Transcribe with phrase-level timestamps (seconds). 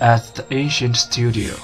[0.00, 1.54] at the ancient studio.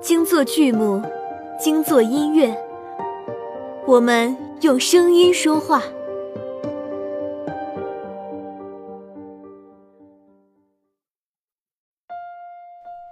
[0.00, 1.02] 精作剧目，
[1.58, 2.56] 精作音乐，
[3.86, 5.82] 我们用声音说话。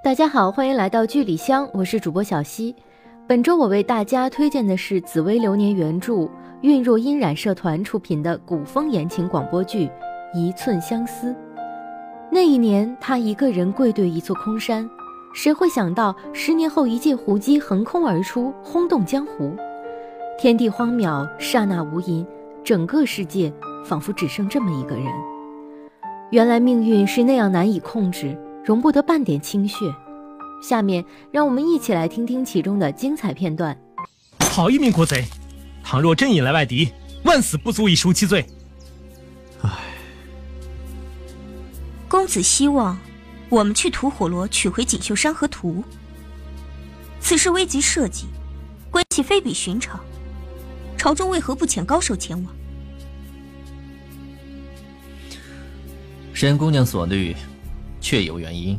[0.03, 2.75] 大家好，欢迎来到剧里香，我是主播小溪。
[3.29, 6.27] 本周我为大家推荐的是紫薇流年原著、
[6.63, 9.87] 韵若音染社团出品的古风言情广播剧
[10.35, 11.33] 《一寸相思》。
[12.33, 14.89] 那一年，他一个人跪对一座空山，
[15.33, 19.55] 谁会想到十年后一介胡姬横空而出，轰动江湖，
[20.37, 22.27] 天地荒渺，刹那无垠，
[22.65, 23.53] 整个世界
[23.85, 25.07] 仿佛只剩这么一个人。
[26.31, 28.37] 原来命运是那样难以控制。
[28.65, 29.91] 容不得半点清血。
[30.61, 33.75] 下面让我们一起来听听其中的精彩片段。
[34.41, 35.25] 好一名国贼，
[35.91, 36.93] 倘若真引来外敌，
[37.25, 38.45] 万死不足以赎其罪。
[39.63, 39.71] 唉，
[42.07, 42.99] 公子希望
[43.49, 45.83] 我们去吐火罗取回锦绣山河图。
[47.21, 48.27] 此事危及社稷，
[48.91, 49.99] 关系非比寻常。
[50.99, 52.55] 朝中为何不遣高手前往？
[56.35, 57.35] 沈姑娘所虑。
[57.99, 58.79] 确有原因。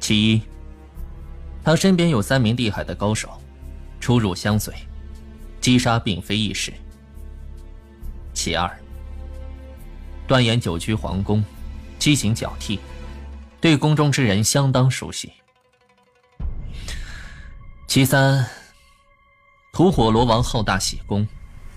[0.00, 0.42] 其一，
[1.62, 3.38] 他身边有三名厉害的高手，
[4.00, 4.74] 出入相随，
[5.68, 6.72] 击杀并非易事。
[8.32, 8.74] 其二，
[10.26, 11.44] 断言久居皇宫，
[11.98, 12.80] 机行脚踢，
[13.60, 15.30] 对宫中之人相当熟悉。
[17.86, 18.48] 其三，
[19.74, 21.28] 吐火罗王好大喜功，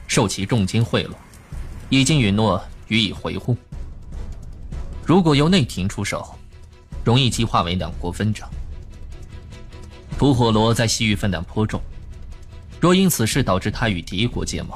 [0.07, 1.11] 受其重金贿赂，
[1.89, 3.57] 已经允诺予以回护。
[5.05, 6.33] 如果由内廷出手，
[7.03, 8.47] 容易激化为两国纷争。
[10.17, 11.81] 吐火罗在西域分量颇重，
[12.81, 14.71] 若因此事导致他与敌国结盟，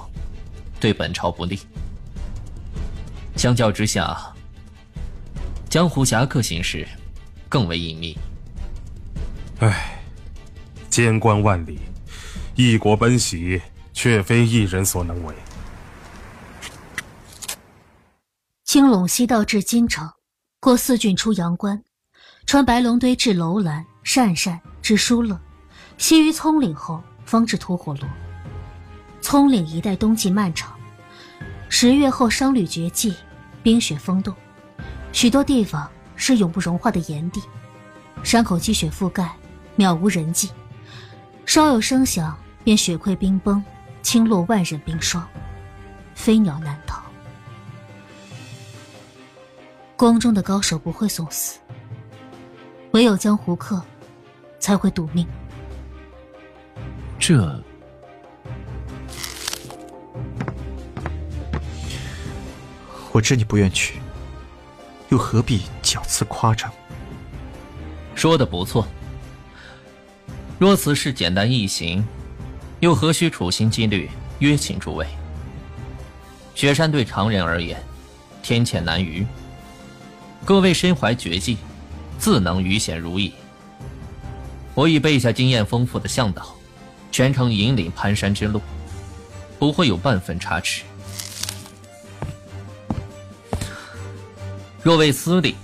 [0.80, 1.60] 对本朝不利。
[3.36, 4.16] 相较之下，
[5.68, 6.88] 江湖侠客行事
[7.50, 8.16] 更为隐秘。
[9.58, 10.00] 唉，
[10.88, 11.80] 监关万里，
[12.54, 13.60] 一国奔袭，
[13.92, 15.34] 却非一人所能为。
[18.66, 20.08] 青陇西道至金城。
[20.60, 21.84] 过四郡出阳关，
[22.46, 25.40] 穿白龙堆至楼兰、鄯善至疏勒，
[25.98, 28.08] 西于葱岭后方至吐火罗。
[29.22, 30.74] 葱岭一带冬季漫长，
[31.68, 33.16] 十月后商旅绝迹，
[33.64, 34.34] 冰雪封冻，
[35.12, 37.42] 许多地方是永不融化的岩地，
[38.24, 39.36] 山口积雪覆盖，
[39.76, 40.52] 渺无人迹，
[41.46, 43.64] 稍有声响便雪溃冰崩，
[44.04, 45.28] 倾落万仞冰霜，
[46.14, 47.02] 飞鸟难逃。
[49.98, 51.58] 宫中的高手不会送死，
[52.92, 53.82] 唯有江湖客
[54.60, 55.28] 才会赌命。
[57.28, 57.60] 这，
[63.12, 63.96] 我知你不愿去，
[65.10, 66.72] 又何必矫辞夸张？
[68.14, 68.88] 说的不错。
[70.60, 72.06] 若此事简单易行，
[72.80, 75.08] 又何须处心积虑约请诸位？
[76.54, 77.84] 雪山对常人而言，
[78.44, 79.26] 天堑难逾。
[80.46, 81.58] 各位身怀绝技，
[82.20, 83.34] 自能于险如意。
[84.76, 86.56] 我已备下经验丰富的向导，
[87.16, 88.62] 全程引领攀山之路，
[89.58, 90.82] 不会有半分差池。
[94.84, 95.56] 若为私利，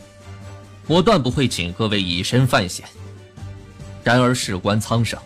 [0.88, 2.86] 我断不会请各位以身犯险。
[4.02, 5.20] 然而事关苍生，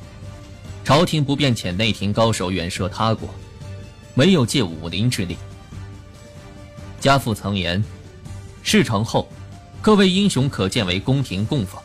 [0.84, 3.30] 朝廷不便遣内廷高手远涉他国，
[4.16, 5.38] 没有借武林之力。
[7.00, 7.84] 家父曾言，
[8.64, 9.30] 事成后。
[9.80, 11.80] 各位英雄可见为宫廷供奉，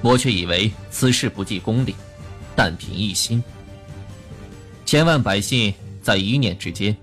[0.00, 1.94] 我却以为此事不计功利，
[2.54, 3.42] 但凭一心。
[4.84, 6.96] 千万百姓在一念之间，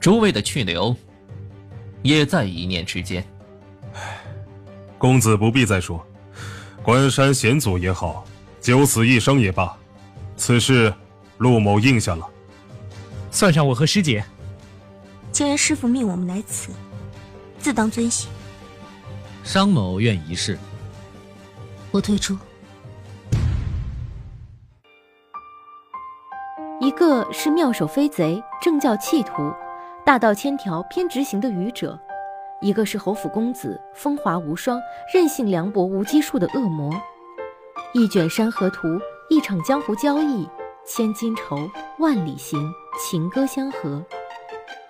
[0.00, 0.96] 诸位的去留
[2.02, 3.24] 也在一念之间。
[4.96, 6.04] 公子不必再说，
[6.82, 8.24] 关山险阻也好，
[8.60, 9.76] 九死一生也罢，
[10.36, 10.92] 此事
[11.38, 12.26] 陆某应下了。
[13.30, 14.24] 算上我和师姐。
[15.30, 16.70] 既然师傅命我们来此，
[17.58, 18.30] 自当遵行。
[19.42, 20.58] 商某愿一试。
[21.90, 22.38] 我退出。
[26.94, 29.52] 个是妙手飞贼，正教弃徒，
[30.04, 31.98] 大道千条偏执行的愚者；
[32.60, 34.80] 一个是侯府公子，风华无双，
[35.12, 36.92] 任性凉薄，无基数的恶魔。
[37.92, 38.86] 一卷山河图，
[39.28, 40.48] 一场江湖交易，
[40.84, 41.56] 千金愁，
[41.98, 42.58] 万里行，
[42.98, 44.02] 情歌相和；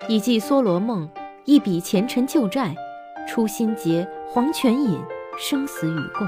[0.07, 1.09] 一记梭罗梦，
[1.45, 2.75] 一笔前尘旧债。
[3.27, 5.01] 初心结，黄泉饮，
[5.39, 6.27] 生死与共。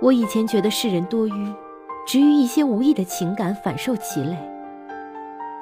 [0.00, 1.52] 我以前觉得世人多愚，
[2.06, 4.36] 只于一些无意的情感反受其累。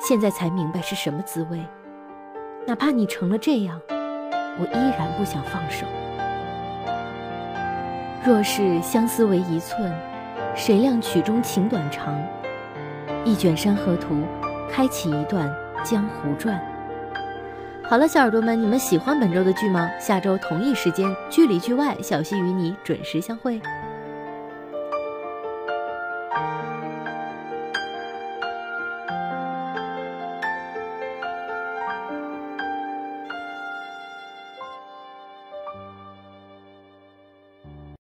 [0.00, 1.61] 现在才明白是什么滋味。
[2.67, 5.87] 哪怕你成了这样，我依然不想放手。
[8.25, 9.93] 若是相思为一寸，
[10.55, 12.14] 谁料曲中情短长？
[13.25, 14.23] 一卷山河图，
[14.70, 15.50] 开启一段
[15.82, 16.61] 江湖传。
[17.85, 19.90] 好了，小耳朵们，你们喜欢本周的剧吗？
[19.99, 23.61] 下周同一时间，剧里剧外，小溪与你准时相会。